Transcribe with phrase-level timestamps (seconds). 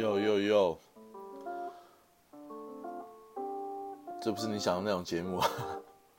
[0.00, 0.78] 哟哟哟，
[4.18, 5.46] 这不是你想的那种节目啊！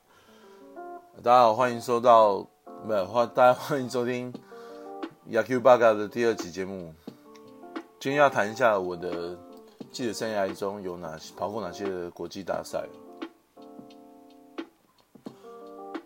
[1.20, 2.46] 大家好，欢迎收到，
[2.86, 4.32] 没有欢，大家欢迎收听
[5.30, 6.94] 《雅 Q 八嘎》的第二集节目。
[7.98, 9.36] 今天要谈一下我的
[9.90, 12.86] 记者生涯中有哪些跑过哪些的国际大赛。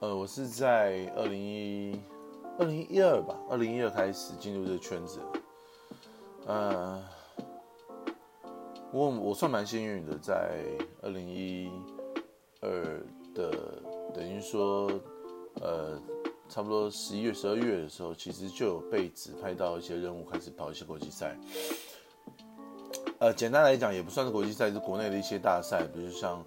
[0.00, 2.00] 呃，我是在二零一
[2.58, 5.20] 二零一二吧，二零一二开始进入这个圈子。
[6.46, 7.02] 呃。
[8.96, 10.64] 我我算蛮幸运的，在
[11.02, 11.70] 二零一
[12.62, 12.98] 二
[13.34, 13.52] 的
[14.14, 14.90] 等于说，
[15.60, 16.00] 呃，
[16.48, 21.36] 差不多十一月、十二月的时候，其实就有被指派到一些任务，开始跑一些国际赛。
[23.18, 26.42] 呃，简单来讲，也不算是国际赛，是国内的一些大赛，比如像，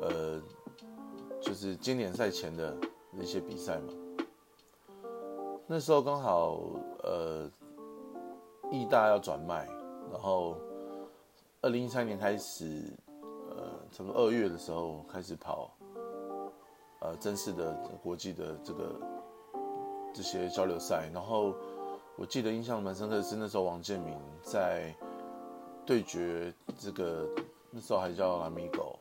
[0.00, 0.40] 呃，
[1.40, 2.72] 就是经典赛前的
[3.20, 3.92] 一些比赛嘛。
[5.66, 6.60] 那时候刚好，
[7.02, 7.50] 呃，
[8.70, 9.66] 意大要转卖，
[10.12, 10.54] 然后。
[11.62, 12.90] 二零一三年开始，
[13.50, 15.70] 呃，从二月的时候开始跑，
[17.00, 18.98] 呃，正式的国际的这个
[20.14, 21.10] 这些交流赛。
[21.12, 21.54] 然后
[22.16, 24.94] 我记得印象蛮深刻的是，那时候王建民在
[25.84, 27.28] 对决这个
[27.70, 28.98] 那时候还叫拉米狗，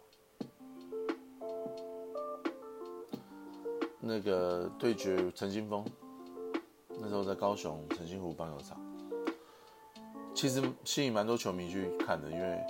[4.01, 5.85] 那个对决陈金峰，
[6.89, 8.88] 那时候在高雄陈兴湖棒球场。
[10.39, 12.63] 其实吸引蛮多球迷去看的，因为，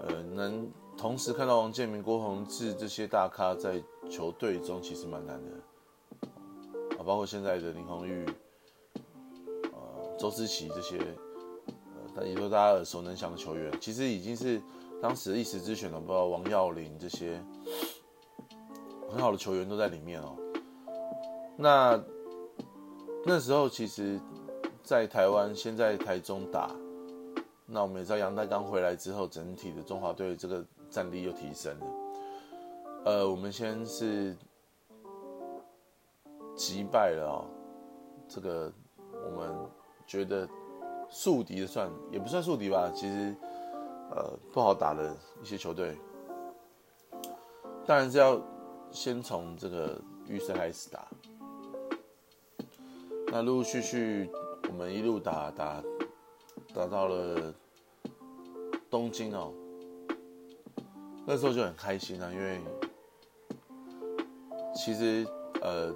[0.00, 3.78] 呃，能同时看到王建民、郭宏志这些大咖在
[4.10, 5.50] 球队中，其实蛮难的。
[6.96, 8.24] 啊，包括现在的林红玉、
[9.74, 10.96] 呃，周思齐这些，
[12.16, 14.58] 呃，也都大家耳熟能详的球员，其实已经是
[15.02, 16.00] 当时一时之选了。
[16.00, 17.38] 包括王耀林这些
[19.10, 20.34] 很好的球员都在里面哦。
[21.58, 22.02] 那
[23.26, 24.18] 那时候其实，
[24.82, 26.74] 在台湾，先在台中打。
[27.66, 31.86] 那我们也知道杨代刚回来之后，整体的中华队这个战力又提升了。
[33.04, 34.36] 呃，我们先是
[36.54, 37.44] 击败了哦，
[38.28, 38.72] 这个
[39.24, 39.54] 我们
[40.06, 40.48] 觉得
[41.08, 43.34] 宿敌的算也不算宿敌吧，其实
[44.10, 45.96] 呃不好打的一些球队，
[47.86, 48.40] 当然是要
[48.90, 51.08] 先从这个预赛开始打。
[53.28, 54.30] 那陆陆续续
[54.68, 55.82] 我们一路打打
[56.74, 57.54] 打到了。
[58.90, 59.50] 东京哦，
[61.24, 62.60] 那时候就很开心啊，因为
[64.74, 65.26] 其实
[65.62, 65.90] 呃，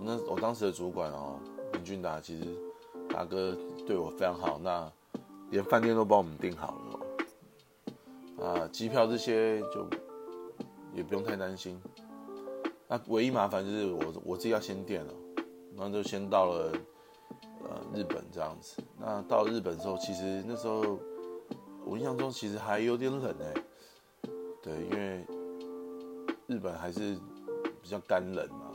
[0.00, 1.40] 那我当时的主管哦，
[1.72, 2.46] 林俊达，其实
[3.08, 4.88] 大哥对我非常好，那
[5.50, 6.80] 连饭店都帮我们订好
[8.38, 9.84] 了，啊，机票这些就
[10.94, 11.76] 也不用太担心。
[12.86, 15.12] 那唯一麻烦就是我我自己要先垫了，
[15.76, 16.72] 然后就先到了
[17.94, 18.82] 日本这样子。
[18.98, 20.98] 那到日本之后，其实那时候。
[21.84, 23.54] 我印象中其实还有点冷哎，
[24.62, 25.24] 对，因为
[26.46, 27.16] 日本还是
[27.80, 28.70] 比较干冷嘛，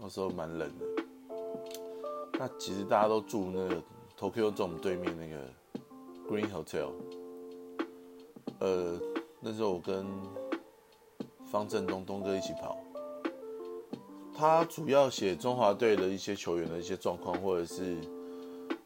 [0.00, 0.86] 那时候蛮冷的。
[2.38, 3.82] 那其实大家都住那个
[4.18, 5.46] Tokyo 总对面那个
[6.26, 6.92] Green Hotel，
[8.60, 8.98] 呃，
[9.40, 10.06] 那时候我跟
[11.52, 12.78] 方振东东哥一起跑，
[14.34, 17.98] 他主要写中华队的一些球员的一些状况，或者是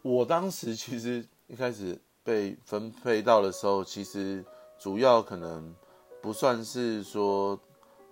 [0.03, 1.99] 我当时其实一开始。
[2.25, 4.45] 被分配到的时候，其实
[4.79, 5.75] 主要可能
[6.21, 7.59] 不算是说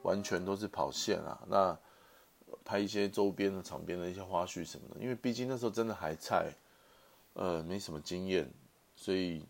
[0.02, 1.78] 完全都是跑线啊，那
[2.64, 6.52] 拍一些周边的场边的一些花絮什么的，因为毕竟那时候真的还菜，
[7.34, 8.52] 呃，没什么经验，
[8.96, 9.44] 所以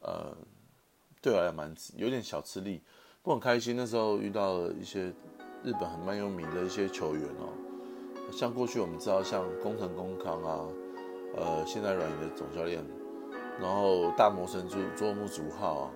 [0.00, 0.32] 呃，
[1.20, 2.80] 对我来蛮有点小吃力，
[3.20, 3.74] 不过很开心。
[3.74, 5.12] 那时候遇到了一些
[5.64, 7.50] 日本很蛮有名的一些球员哦，
[8.30, 10.68] 像过去我们知道像工藤公康啊，
[11.36, 12.84] 呃，现在软银的总教练。
[13.60, 15.90] 然后大魔神捉捉木主号啊，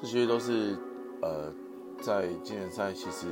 [0.00, 0.78] 这些都是
[1.20, 1.52] 呃
[2.00, 3.26] 在经典赛其实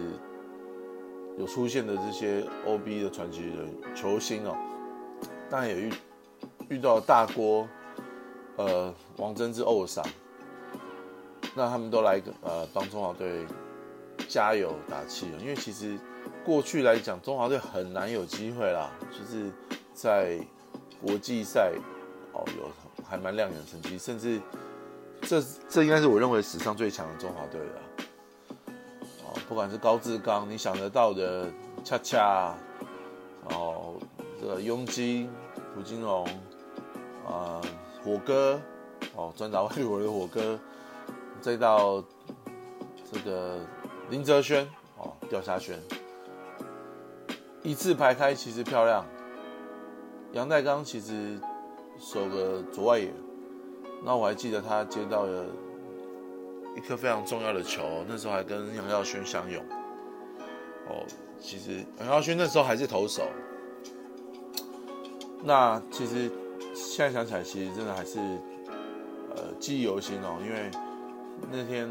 [1.39, 4.55] 有出现的这些 OB 的传奇人球星哦，
[5.49, 5.93] 当然也遇
[6.69, 7.67] 遇到大锅
[8.57, 10.05] 呃王贞治欧桑，
[11.55, 13.47] 那他们都来呃帮中华队
[14.29, 15.99] 加油打气因为其实
[16.45, 19.51] 过去来讲中华队很难有机会啦，就是
[19.95, 20.39] 在
[21.01, 21.73] 国际赛
[22.33, 22.71] 哦有。
[23.09, 24.41] 还蛮亮眼的成绩，甚至
[25.23, 27.83] 这这应该是我认为史上最强的中华队了。
[29.25, 31.51] 哦，不管是高志刚，你想得到的
[31.83, 32.55] 恰恰，
[33.49, 33.97] 哦
[34.41, 35.29] 这个雍基、
[35.75, 36.25] 胡金龙，
[37.27, 37.61] 啊，
[38.05, 38.61] 火哥，
[39.17, 40.57] 哦，专打外国的火哥，
[41.41, 42.01] 再到
[43.11, 43.59] 这个
[44.09, 44.65] 林哲轩，
[44.99, 45.77] 哦，钓虾轩，
[47.65, 49.05] 一字排开，其实漂亮。
[50.33, 51.39] 杨代刚其实。
[52.03, 53.13] 守个左外野，
[54.03, 55.45] 那我还记得他接到了
[56.75, 59.63] 一颗非常重要的球，那时候还跟杨耀勋相拥。
[60.89, 61.05] 哦，
[61.39, 63.29] 其实杨耀勋那时候还是投手。
[65.45, 66.31] 那其实
[66.75, 68.19] 现在想起来，其实真的还是
[69.37, 70.71] 呃记忆犹新哦，因为
[71.53, 71.87] 那天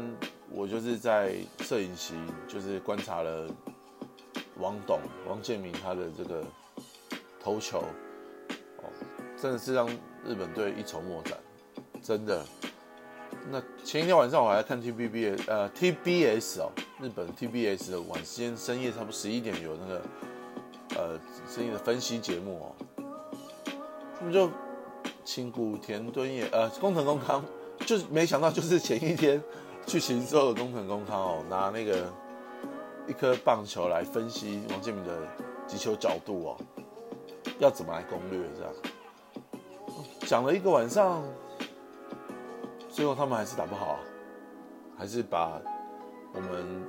[0.50, 2.14] 我就是在摄影席，
[2.48, 3.46] 就是观察了
[4.58, 4.98] 王董
[5.28, 6.42] 王建民他的这个
[7.40, 7.84] 投球，
[9.40, 9.88] 真的是让
[10.24, 11.38] 日本队一筹莫展，
[12.02, 12.44] 真的。
[13.50, 16.70] 那前一天晚上我还看 T B B 呃 T B S 哦，
[17.00, 20.02] 日本 T B S 的晚间深夜差不多十一点有那个
[20.96, 23.02] 呃深夜的分析节目哦。
[24.18, 24.50] 他们就
[25.24, 27.42] 请古田敦也，呃，工藤公康，
[27.86, 29.42] 就是没想到，就是前一天
[29.86, 32.12] 去行州的工藤公康哦，拿那个
[33.08, 35.16] 一颗棒球来分析王建民的
[35.66, 36.56] 击球角度哦，
[37.58, 38.72] 要怎么来攻略这样，
[40.30, 41.24] 讲了一个晚上，
[42.88, 43.98] 最后他们还是打不好，
[44.96, 45.60] 还是把
[46.32, 46.86] 我们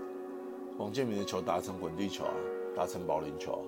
[0.78, 2.34] 王建民的球打成滚地球啊，
[2.76, 3.60] 打成保龄球。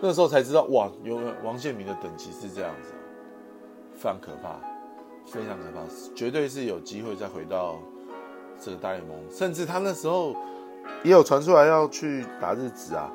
[0.00, 2.94] 那时候才知道哇，有王建民的等级是这样子，
[3.92, 4.58] 非常可怕，
[5.26, 5.82] 非常可怕，
[6.16, 7.76] 绝对是有机会再回到
[8.58, 10.34] 这个大联盟，甚至他那时候
[11.02, 13.12] 也有传出来要去打日子啊。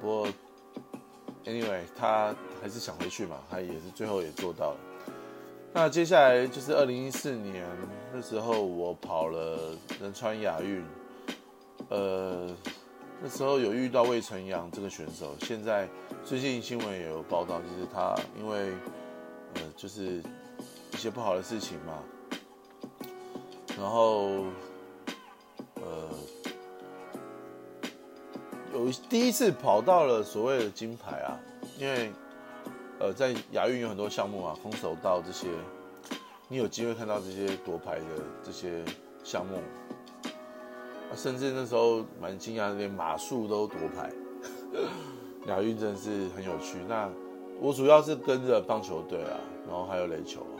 [0.00, 0.26] 不过
[1.44, 4.76] ，anyway，他还是想回去嘛，他也是最后也做到了。
[5.72, 7.66] 那接下来就是二零一四年
[8.12, 10.84] 那时候，我跑了仁川亚运，
[11.88, 12.48] 呃。
[13.22, 15.88] 那时候有遇到魏晨阳这个选手，现在
[16.24, 18.72] 最近新闻也有报道，就是他因为
[19.54, 20.20] 呃就是
[20.92, 22.02] 一些不好的事情嘛，
[23.78, 24.44] 然后
[25.76, 26.10] 呃
[28.74, 31.38] 有第一次跑到了所谓的金牌啊，
[31.78, 32.10] 因为
[32.98, 35.46] 呃在亚运有很多项目啊，空手道这些，
[36.48, 38.04] 你有机会看到这些夺牌的
[38.42, 38.84] 这些
[39.22, 39.58] 项目。
[41.14, 44.10] 甚至那时候蛮惊讶，连马术都夺牌，
[45.46, 46.78] 亚运真的是很有趣。
[46.88, 47.08] 那
[47.60, 49.38] 我主要是跟着棒球队啊，
[49.68, 50.58] 然后还有垒球啊。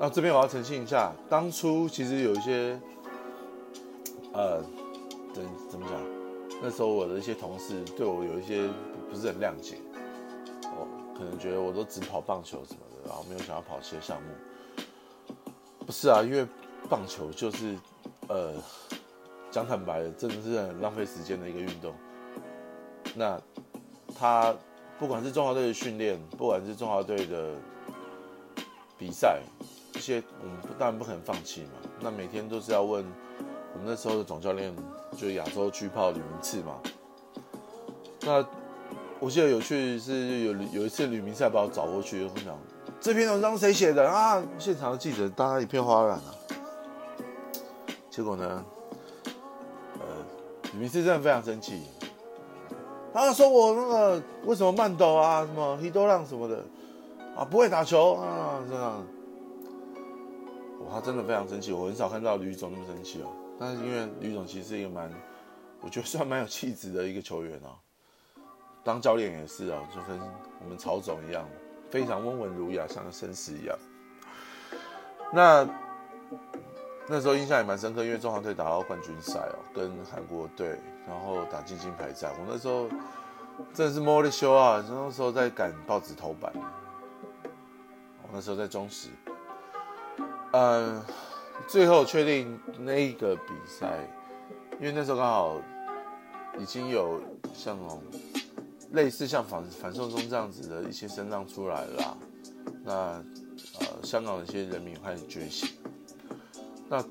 [0.00, 2.76] 那这边我要澄清一下，当初其实有一些，
[4.32, 4.60] 呃，
[5.32, 6.15] 怎怎么讲？
[6.62, 8.68] 那时候我的一些同事对我有一些
[9.10, 9.76] 不是很谅解，
[10.64, 10.86] 哦，
[11.16, 14.28] 可能觉得我都只跑棒球什么的，然后没有想要跑其他项目。
[15.84, 16.46] 不是啊，因为
[16.88, 17.76] 棒球就是，
[18.28, 18.54] 呃。
[19.48, 21.94] 讲坦白的，真的是很浪费时间的一个运动。
[23.14, 23.40] 那
[24.14, 24.54] 他
[24.98, 27.54] 不管是中华队的训练，不管是中华队的
[28.98, 29.40] 比赛，
[29.92, 31.70] 这些我们当然不可能放弃嘛。
[32.00, 33.02] 那每天都是要问
[33.76, 34.74] 我们那时候的总教练，
[35.18, 36.80] 就亚洲巨炮吕明次嘛。
[38.22, 38.42] 那
[39.20, 42.58] 我记得有趣是有有一次吕明赛把我找过去，分享
[42.98, 44.42] 这篇文章谁写的啊？
[44.58, 46.34] 现场的记者大家一片哗然啊。
[48.08, 48.64] 结果呢？
[50.78, 51.82] 米斯真的非常生气，
[53.12, 56.64] 他说我那个为什么慢抖啊，什么 h 多浪什么的
[57.36, 59.06] 啊，不会打球啊，这样，
[60.80, 61.72] 哇，他真的非常生气。
[61.72, 63.28] 我很少看到吕总那么生气哦。
[63.58, 65.10] 但是因为吕总其实是一个蛮，
[65.80, 67.76] 我觉得算蛮有气质的一个球员哦。
[68.84, 70.20] 当教练也是哦，就跟
[70.62, 71.48] 我们曹总一样，
[71.90, 73.78] 非常温文儒雅，像个绅士一样。
[75.32, 75.68] 那。
[77.08, 82.32] 那时候印象也蛮深刻，因为中华队打到冠军赛哦，跟韩国队，然后打进金牌战。
[82.32, 82.88] 我那时候
[83.72, 86.52] 真的是摸了修啊，那时候在赶报纸头版。
[88.24, 89.10] 我那时候在中时，
[90.50, 91.00] 呃，
[91.68, 93.98] 最后确定那一个比赛，
[94.80, 95.60] 因为那时候刚好
[96.58, 97.20] 已经有
[97.54, 98.02] 像那种
[98.92, 102.18] 类似像反反送中这样子的一些声浪出来了，
[102.84, 105.68] 那呃香港的一些人民开始觉醒。
[106.88, 107.02] 那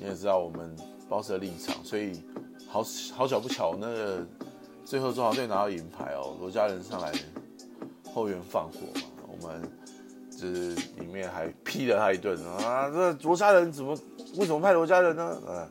[0.00, 0.74] 你也知道我们
[1.06, 2.24] 包的立场，所以
[2.66, 2.82] 好
[3.14, 4.26] 好巧不巧，那个
[4.86, 7.12] 最后中华队拿到银牌哦，罗家人上来
[8.14, 9.70] 后援放火嘛，我们
[10.38, 13.98] 是里面还批了他一顿啊，这罗家人怎么
[14.36, 15.36] 为什么派罗家人呢？
[15.44, 15.66] 呃，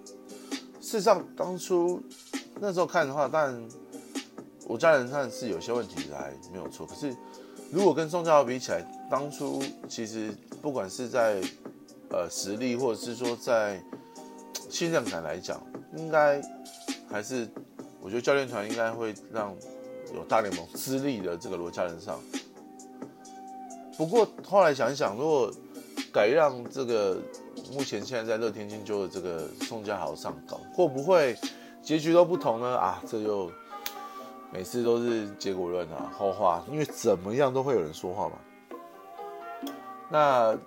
[0.81, 2.03] 事实上当初
[2.59, 3.57] 那时候看的话，但
[4.65, 7.15] 我家人上是有些问题来没有错，可是
[7.71, 11.41] 如果跟宋家豪比起来，当初其实不管是在
[12.09, 13.81] 呃，实力或者是说在
[14.69, 15.61] 信任感来讲，
[15.95, 16.41] 应该
[17.09, 17.47] 还是
[18.01, 19.55] 我觉得教练团应该会让
[20.13, 22.19] 有大联盟资历的这个罗家人上。
[23.97, 25.51] 不过后来想一想，如果
[26.13, 27.17] 改让这个
[27.73, 31.35] 目前现在在乐天金鹫的这个宋家豪上岗，会不会
[31.81, 32.77] 结局都不同呢？
[32.77, 33.51] 啊，这就
[34.53, 38.35] 每次都是结果论啊，后话，因为怎么样都会有人说话嘛。
[40.09, 40.57] 那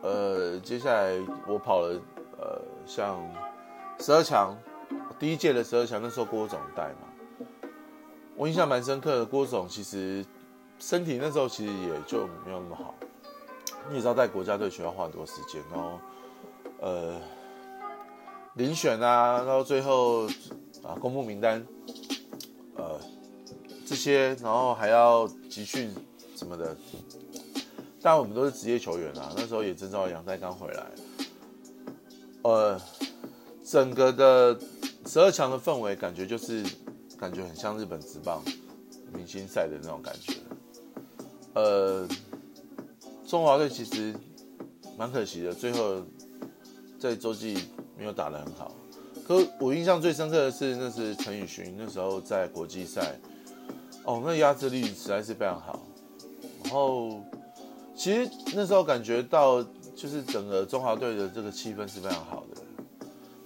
[0.00, 1.12] 呃，接下来
[1.46, 2.00] 我跑了
[2.38, 3.20] 呃，像
[3.98, 4.56] 十二强，
[5.18, 7.68] 第一届的十二强，那时候郭总带嘛，
[8.36, 9.26] 我印象蛮深刻的。
[9.26, 10.24] 郭总其实
[10.78, 12.94] 身体那时候其实也就没有那么好，
[13.88, 15.98] 你也知道在国家队需要花很多时间，然后
[16.80, 17.20] 呃，
[18.56, 20.26] 遴选啊，到最后
[20.82, 21.66] 啊公布名单。
[22.76, 22.96] 呃，
[23.84, 25.92] 这些，然后还要集训
[26.36, 26.76] 什么的，
[28.00, 29.32] 但我们都是职业球员啊。
[29.36, 30.86] 那时候也征召杨代刚回来，
[32.42, 32.80] 呃，
[33.64, 34.56] 整个的
[35.06, 36.64] 十二强的氛围感觉就是
[37.18, 38.40] 感觉很像日本职棒
[39.12, 40.34] 明星赛的那种感觉。
[41.54, 42.06] 呃，
[43.26, 44.14] 中华队其实
[44.96, 46.02] 蛮可惜的，最后
[46.98, 47.58] 在洲际
[47.96, 48.74] 没有打得很好。
[49.26, 53.18] 可我印象最深刻的是，那是陈宇勋那时候在国际赛，
[54.04, 55.86] 哦，那压制力实在是非常好。
[56.64, 57.20] 然后，
[57.94, 59.62] 其实那时候感觉到，
[59.94, 62.62] 就是整个中华队的这个气氛是非常好的。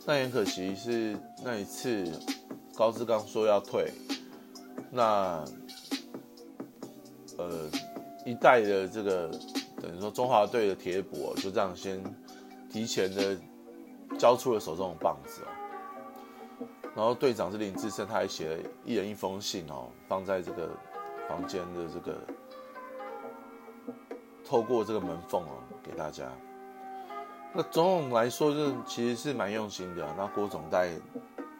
[0.04, 2.04] 但很可惜是那一次
[2.74, 3.92] 高志刚说要退，
[4.90, 5.44] 那
[7.38, 7.68] 呃
[8.24, 9.28] 一代的这个
[9.80, 12.02] 等于说中华队的铁补就这样先
[12.70, 13.36] 提前的
[14.18, 15.50] 交出了手中的棒子哦。
[16.94, 20.68] 然后队长是林志胜，他还写了一人一封信哦，放在这个
[21.28, 22.18] 房间的这个
[24.44, 26.30] 透过这个门缝哦，给大家。
[27.54, 30.06] 那总总来说，就其实是蛮用心的。
[30.16, 30.90] 那郭总带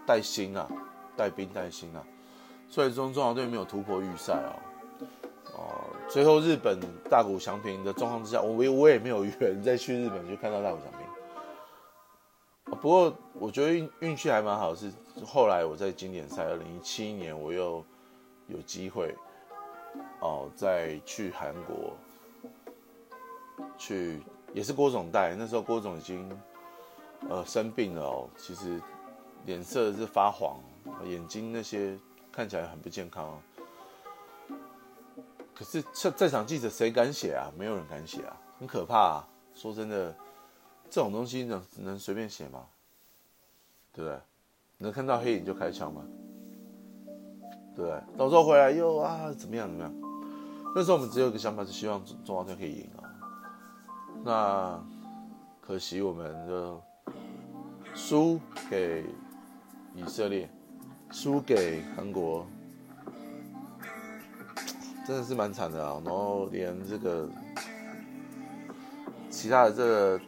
[0.07, 0.69] 带薪啊，
[1.17, 2.05] 带兵带薪啊，
[2.69, 4.53] 所以中中华队没有突破预赛哦。
[6.13, 6.79] 最后日本
[7.09, 12.77] 大谷翔平的状况之下，我我也没有缘再去日本去看到大谷翔平。
[12.77, 14.93] 不过我觉得运运气还蛮好，是
[15.25, 17.83] 后来我在经典赛二零一七年，我又
[18.47, 19.17] 有机会
[20.21, 21.95] 哦，再去韩国
[23.79, 24.21] 去，
[24.53, 25.35] 也是郭总带。
[25.35, 26.31] 那时候郭总已经
[27.31, 28.79] 呃生病了哦，其实
[29.47, 30.61] 脸色是发黄，
[31.07, 31.99] 眼睛那些
[32.31, 33.41] 看起来很不健康。
[35.63, 37.53] 可是这在场记者谁敢写啊？
[37.57, 38.99] 没有人敢写啊，很可怕。
[38.99, 39.29] 啊。
[39.55, 40.13] 说真的。
[40.91, 42.67] 这种东西能能随便写吗？
[43.95, 44.19] 对不对？
[44.79, 46.03] 能看到黑影就开枪吗？
[47.77, 48.03] 对不对？
[48.19, 49.95] 到时候回来又啊怎么样怎么样？
[50.75, 53.09] 那时候我们只有一个想法，是希望中中华队可以赢啊。
[54.25, 54.85] 那
[55.63, 56.83] 可惜我们就
[57.95, 58.39] 输
[58.69, 59.07] 给
[59.95, 60.51] 以色列，
[61.11, 62.47] 输给韩国，
[65.07, 66.01] 真的是蛮惨的啊。
[66.05, 67.29] 然后连这个
[69.31, 70.21] 其他的这个。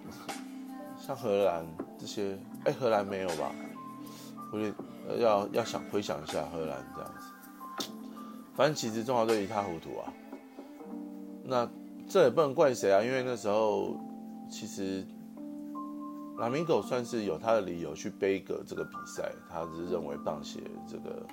[1.07, 1.67] 像荷兰
[1.99, 3.53] 这些，哎，荷兰没有吧？
[4.51, 4.73] 我得
[5.19, 7.91] 要要想回想一下荷兰这样子。
[8.55, 10.11] 反正其实中华队一塌糊涂啊。
[11.45, 11.69] 那
[12.09, 14.01] 这也不能怪谁啊，因为那时候
[14.51, 15.07] 其实
[16.39, 21.27] 拉米狗算是有他的理由去背个这个比赛，他是认为棒协这个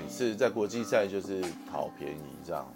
[0.00, 2.66] 每次在国际赛就是讨便宜这样，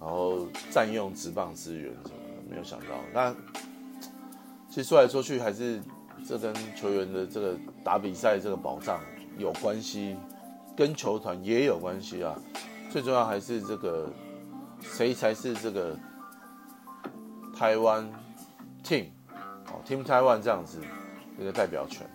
[0.00, 3.34] 然后占用职棒资源什么的，没有想到那。
[4.68, 5.80] 其实说来说去，还是
[6.26, 9.00] 这跟球员的这个打比赛这个保障
[9.38, 10.16] 有关系，
[10.76, 12.38] 跟球团也有关系啊。
[12.90, 14.08] 最重要还是这个
[14.80, 15.96] 谁才是这个
[17.56, 18.08] 台湾
[18.84, 19.06] team
[19.66, 20.80] 哦，team Taiwan 这样子
[21.38, 22.08] 一个代表权。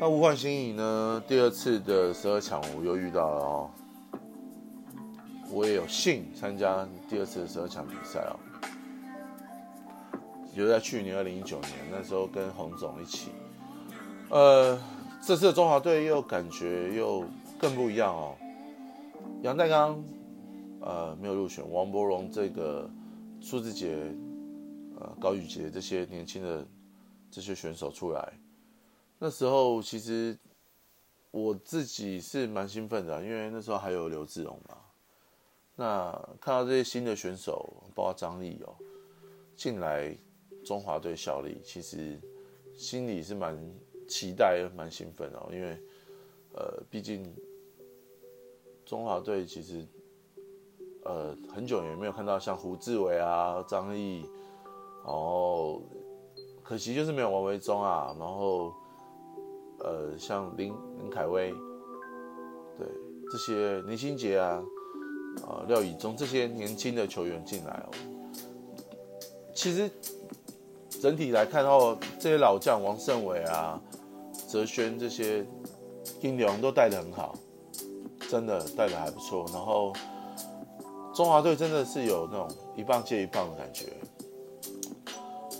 [0.00, 1.20] 那无患新颖呢？
[1.26, 3.70] 第二次的十二强我又遇到了哦，
[5.50, 8.38] 我也有幸参加第二次的十二强比赛哦。
[10.54, 13.30] 就在去年二零一九年，那时候跟洪总一起，
[14.30, 14.78] 呃，
[15.20, 17.24] 这次的中华队又感觉又
[17.58, 18.36] 更不一样哦。
[19.42, 20.00] 杨代刚，
[20.80, 22.88] 呃，没有入选，王柏荣这个
[23.40, 23.96] 苏志杰，
[25.00, 26.64] 呃，高宇杰这些年轻的
[27.32, 28.32] 这些选手出来，
[29.18, 30.38] 那时候其实
[31.30, 34.78] 我自己是蛮兴奋的，因为那时候还有刘志荣嘛。
[35.76, 38.74] 那看到这些新的选手，包括张力哦，
[39.56, 40.16] 进来。
[40.64, 42.20] 中华队效力，其实
[42.74, 43.56] 心里是蛮
[44.06, 45.80] 期待、蛮兴奋哦，因为
[46.52, 47.32] 呃，毕竟
[48.84, 49.86] 中华队其实
[51.04, 54.28] 呃很久也没有看到像胡志伟啊、张毅，
[55.04, 55.80] 然后
[56.62, 58.74] 可惜就是没有王维忠啊，然后
[59.80, 61.50] 呃像林林凯威，
[62.76, 62.86] 对
[63.30, 64.62] 这些林心杰啊、
[65.42, 67.90] 啊廖以忠这些年轻的球员进来哦，
[69.54, 69.90] 其实。
[71.00, 73.80] 整体来看的话，这些老将王胜伟啊，
[74.48, 75.46] 泽轩这些
[76.20, 77.36] 金龙都带的很好，
[78.28, 79.46] 真的带的还不错。
[79.52, 79.92] 然后
[81.14, 83.92] 中华队真的是有那种一棒接一棒的感觉。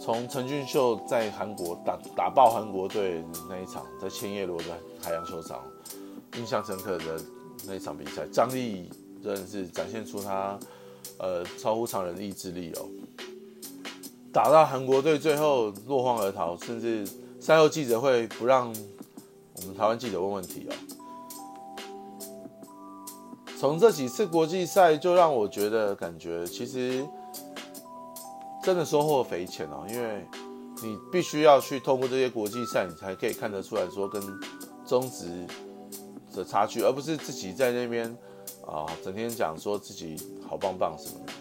[0.08, 4.64] 从陈俊秀在韩国打打爆韩国队那一场，在千叶罗的
[5.02, 5.62] 海洋球场，
[6.38, 7.20] 印象深刻的
[7.66, 8.90] 那一场比赛，张力
[9.22, 10.58] 真的是展现出他
[11.18, 12.88] 呃超乎常人的意志力哦。
[14.32, 17.06] 打到韩国队最后落荒而逃，甚至
[17.38, 18.74] 赛后记者会不让
[19.56, 20.72] 我们台湾记者问问题哦。
[23.60, 27.06] 从这几次国际赛就让我觉得感觉其实。
[28.68, 30.26] 真的收获匪浅哦，因为
[30.82, 34.22] 你必须要去透过这些国际赛，你才可以看得出来说跟
[34.84, 35.46] 中职
[36.34, 38.14] 的差距，而不是自己在那边
[38.66, 41.32] 啊整天讲说自己好棒棒什么的。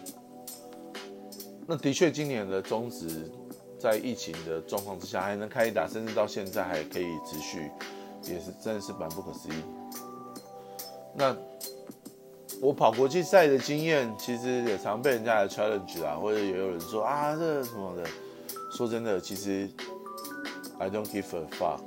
[1.66, 3.30] 那的确，今年的中职
[3.78, 7.70] 在疫情的状况之下还能开打，甚至到现在还可以持续，
[8.22, 9.62] 也是真的是蛮不可思议。
[11.14, 11.36] 那。
[12.60, 18.04] 我跑国际赛的经验，其实也常被人家来 challenge 啊，或者也有人说啊，这什么的。
[18.72, 19.70] 说真的，其实
[20.78, 21.80] I don't give a fuck。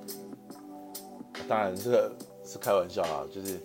[1.47, 2.11] 当然，这
[2.45, 3.59] 是开玩笑啊，就是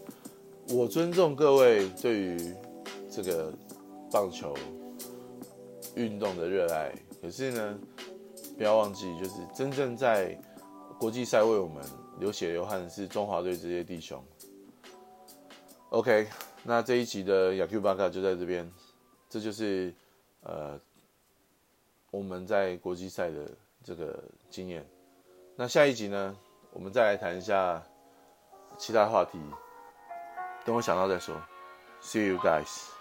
[0.70, 2.54] 我尊重各位对于
[3.08, 3.52] 这个
[4.10, 4.52] 棒球
[5.94, 6.92] 运动的热爱。
[7.22, 7.78] 可是呢，
[8.58, 10.36] 不要忘记，就是真正在
[10.98, 11.82] 国际赛为我们
[12.18, 14.22] 流血流汗的是中华队这些弟兄。
[15.90, 16.26] OK。
[16.68, 18.68] 那这一集的雅 Q 巴卡就在这边，
[19.28, 19.94] 这就是
[20.42, 20.76] 呃
[22.10, 23.48] 我们在国际赛的
[23.84, 24.20] 这个
[24.50, 24.84] 经验。
[25.54, 26.36] 那下一集呢，
[26.72, 27.80] 我们再来谈一下
[28.76, 29.38] 其他话题，
[30.64, 31.40] 等我想到再说。
[32.02, 32.95] See you guys.